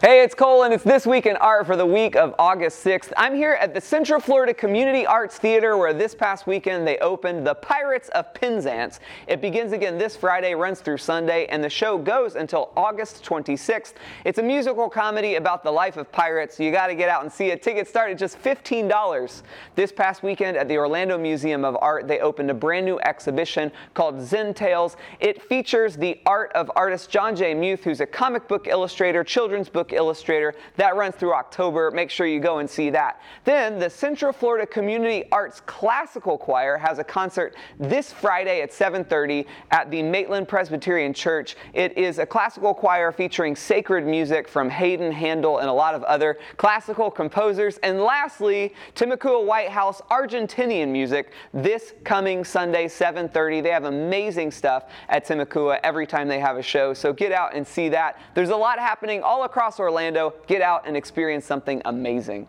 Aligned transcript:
Hey, 0.00 0.22
it's 0.22 0.32
Cole, 0.32 0.62
and 0.62 0.72
it's 0.72 0.84
This 0.84 1.08
Week 1.08 1.26
in 1.26 1.36
Art 1.38 1.66
for 1.66 1.74
the 1.74 1.84
week 1.84 2.14
of 2.14 2.32
August 2.38 2.84
6th. 2.84 3.12
I'm 3.16 3.34
here 3.34 3.54
at 3.54 3.74
the 3.74 3.80
Central 3.80 4.20
Florida 4.20 4.54
Community 4.54 5.04
Arts 5.04 5.38
Theater, 5.38 5.76
where 5.76 5.92
this 5.92 6.14
past 6.14 6.46
weekend 6.46 6.86
they 6.86 6.98
opened 6.98 7.44
The 7.44 7.56
Pirates 7.56 8.08
of 8.10 8.32
Penzance. 8.32 9.00
It 9.26 9.40
begins 9.40 9.72
again 9.72 9.98
this 9.98 10.14
Friday, 10.14 10.54
runs 10.54 10.78
through 10.78 10.98
Sunday, 10.98 11.46
and 11.46 11.64
the 11.64 11.68
show 11.68 11.98
goes 11.98 12.36
until 12.36 12.70
August 12.76 13.24
26th. 13.24 13.94
It's 14.24 14.38
a 14.38 14.42
musical 14.42 14.88
comedy 14.88 15.34
about 15.34 15.64
the 15.64 15.72
life 15.72 15.96
of 15.96 16.12
pirates. 16.12 16.60
You 16.60 16.70
got 16.70 16.86
to 16.86 16.94
get 16.94 17.08
out 17.08 17.24
and 17.24 17.32
see 17.32 17.46
it. 17.46 17.60
Tickets 17.60 17.90
start 17.90 18.12
at 18.12 18.18
just 18.18 18.40
$15. 18.40 19.42
This 19.74 19.90
past 19.90 20.22
weekend 20.22 20.56
at 20.56 20.68
the 20.68 20.78
Orlando 20.78 21.18
Museum 21.18 21.64
of 21.64 21.76
Art, 21.80 22.06
they 22.06 22.20
opened 22.20 22.52
a 22.52 22.54
brand 22.54 22.86
new 22.86 23.00
exhibition 23.00 23.72
called 23.94 24.22
Zen 24.22 24.54
Tales. 24.54 24.96
It 25.18 25.42
features 25.42 25.96
the 25.96 26.20
art 26.24 26.52
of 26.52 26.70
artist 26.76 27.10
Jon 27.10 27.34
J. 27.34 27.52
Muth, 27.52 27.82
who's 27.82 28.00
a 28.00 28.06
comic 28.06 28.46
book 28.46 28.68
illustrator, 28.68 29.24
children's 29.24 29.68
book 29.68 29.87
illustrator. 29.92 30.54
That 30.76 30.96
runs 30.96 31.14
through 31.14 31.34
October. 31.34 31.90
Make 31.90 32.10
sure 32.10 32.26
you 32.26 32.40
go 32.40 32.58
and 32.58 32.68
see 32.68 32.90
that. 32.90 33.20
Then 33.44 33.78
the 33.78 33.90
Central 33.90 34.32
Florida 34.32 34.66
Community 34.66 35.24
Arts 35.32 35.60
Classical 35.66 36.38
Choir 36.38 36.76
has 36.76 36.98
a 36.98 37.04
concert 37.04 37.54
this 37.78 38.12
Friday 38.12 38.60
at 38.60 38.72
7:30 38.72 39.46
at 39.70 39.90
the 39.90 40.02
Maitland 40.02 40.48
Presbyterian 40.48 41.12
Church. 41.12 41.56
It 41.72 41.96
is 41.96 42.18
a 42.18 42.26
classical 42.26 42.74
choir 42.74 43.12
featuring 43.12 43.56
sacred 43.56 44.06
music 44.06 44.48
from 44.48 44.70
Haydn, 44.70 45.12
Handel, 45.12 45.58
and 45.58 45.68
a 45.68 45.72
lot 45.72 45.94
of 45.94 46.02
other 46.04 46.38
classical 46.56 47.10
composers. 47.10 47.78
And 47.78 48.00
lastly, 48.02 48.74
Timucua 48.94 49.44
White 49.44 49.70
House 49.70 50.00
Argentinian 50.10 50.88
music 50.88 51.32
this 51.52 51.94
coming 52.04 52.44
Sunday 52.44 52.88
7:30. 52.88 53.60
They 53.60 53.70
have 53.70 53.84
amazing 53.84 54.50
stuff 54.50 54.84
at 55.08 55.26
Timucua 55.26 55.80
every 55.82 56.06
time 56.06 56.28
they 56.28 56.40
have 56.40 56.56
a 56.56 56.62
show. 56.62 56.94
So 56.94 57.12
get 57.12 57.32
out 57.32 57.54
and 57.54 57.66
see 57.66 57.88
that. 57.90 58.18
There's 58.34 58.50
a 58.50 58.56
lot 58.56 58.78
happening 58.78 59.22
all 59.22 59.44
across 59.44 59.77
Orlando. 59.78 60.34
Get 60.46 60.62
out 60.62 60.86
and 60.86 60.96
experience 60.96 61.44
something 61.44 61.82
amazing. 61.84 62.48